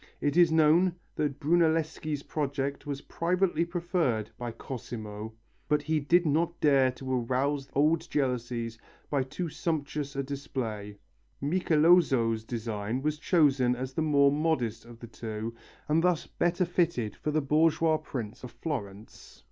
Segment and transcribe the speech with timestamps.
[0.19, 5.35] It is known that Brunelleschi's project was privately preferred by Cosimo,
[5.69, 8.79] but he did not dare to arouse old jealousies
[9.11, 10.97] by too sumptuous a display.
[11.39, 15.53] Michelozzo's design was chosen as the more modest of the two
[15.87, 19.39] and thus better fitted for the "bourgeois prince" of Florence.